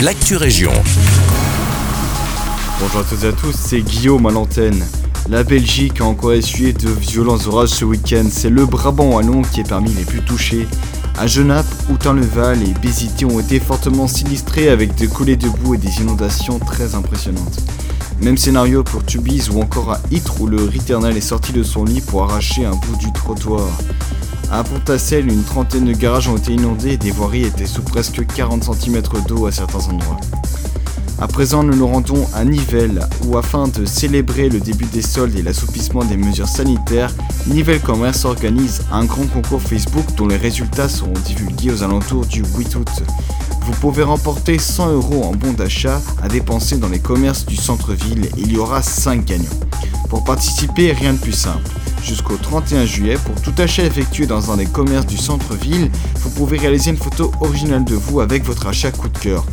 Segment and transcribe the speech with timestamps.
[0.00, 0.72] l'actu région.
[2.80, 4.84] Bonjour à toutes et à tous, c'est Guillaume à l'antenne.
[5.28, 8.26] La Belgique a encore essuyé de violents orages ce week-end.
[8.30, 10.68] C'est le Brabant wallon qui est parmi les plus touchés.
[11.18, 15.78] À Genappe, Houtin-le-Val et Bézité ont été fortement sinistrés avec des coulées de boue et
[15.78, 17.60] des inondations très impressionnantes.
[18.20, 21.84] Même scénario pour Tubize ou encore à Ytre où le Riternal est sorti de son
[21.84, 23.66] lit pour arracher un bout du trottoir.
[24.50, 28.24] À Pontassel, une trentaine de garages ont été inondés et des voiries étaient sous presque
[28.26, 30.20] 40 cm d'eau à certains endroits.
[31.18, 35.34] À présent, nous nous rendons à Nivelles, où afin de célébrer le début des soldes
[35.34, 37.12] et l'assouplissement des mesures sanitaires,
[37.48, 42.44] Nivelles Commerce organise un grand concours Facebook dont les résultats seront divulgués aux alentours du
[42.44, 43.02] 8 août.
[43.62, 48.28] Vous pouvez remporter 100 euros en bon d'achat à dépenser dans les commerces du centre-ville
[48.36, 49.44] il y aura 5 gagnants.
[50.08, 51.68] Pour participer, rien de plus simple.
[52.06, 56.56] Jusqu'au 31 juillet, pour tout achat effectué dans un des commerces du centre-ville, vous pouvez
[56.56, 59.44] réaliser une photo originale de vous avec votre achat coup de cœur.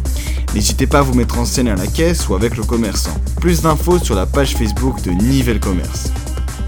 [0.53, 3.17] N'hésitez pas à vous mettre en scène à la caisse ou avec le commerçant.
[3.41, 6.11] Plus d'infos sur la page Facebook de Nivelle Commerce.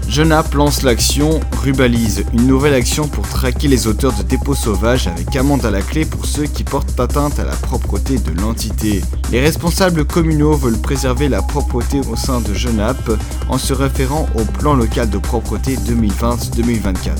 [0.08, 5.34] Genappe lance l'action Rubalise, une nouvelle action pour traquer les auteurs de dépôts sauvages avec
[5.34, 9.02] amende à la clé pour ceux qui portent atteinte à la propreté de l'entité.
[9.32, 13.10] Les responsables communaux veulent préserver la propreté au sein de Genappe
[13.48, 17.10] en se référant au plan local de propreté 2020-2024.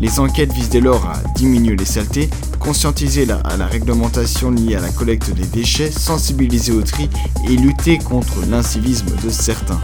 [0.00, 4.80] Les enquêtes visent dès lors à diminuer les saletés, conscientiser à la réglementation liée à
[4.80, 7.08] la collecte des déchets, sensibiliser au tri
[7.48, 9.80] et lutter contre l'incivisme de certains.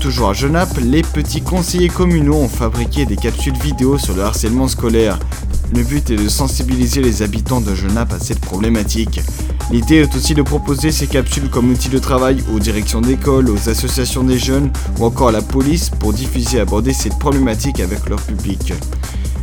[0.00, 4.68] Toujours à Genappe, les petits conseillers communaux ont fabriqué des capsules vidéo sur le harcèlement
[4.68, 5.18] scolaire.
[5.74, 9.20] Le but est de sensibiliser les habitants de Genappe à cette problématique.
[9.72, 13.68] L'idée est aussi de proposer ces capsules comme outil de travail aux directions d'école, aux
[13.68, 18.08] associations des jeunes ou encore à la police pour diffuser et aborder cette problématique avec
[18.08, 18.72] leur public.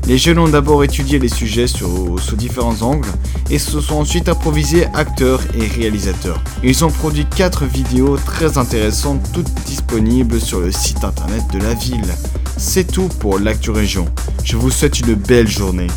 [0.07, 3.09] Les jeunes ont d'abord étudié les sujets sous différents angles
[3.49, 6.39] et se sont ensuite improvisés acteurs et réalisateurs.
[6.63, 11.73] Ils ont produit 4 vidéos très intéressantes, toutes disponibles sur le site internet de la
[11.73, 12.13] ville.
[12.57, 14.05] C'est tout pour l'actu région.
[14.43, 15.87] Je vous souhaite une belle journée.